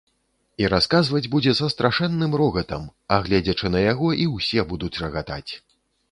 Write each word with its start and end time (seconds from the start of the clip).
І 0.61 0.69
расказваць 0.73 1.27
будзе 1.33 1.51
са 1.59 1.67
страшэнным 1.73 2.31
рогатам, 2.41 2.87
а 3.17 3.19
гледзячы 3.27 3.71
на 3.75 3.83
яго, 3.83 4.07
і 4.23 4.25
ўсе 4.37 4.65
будуць 4.73 4.91
рагатаць. 5.03 5.51